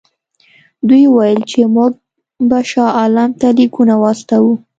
[0.87, 1.91] دوی وویل چې موږ
[2.49, 4.53] به شاه عالم ته لیکونه واستوو.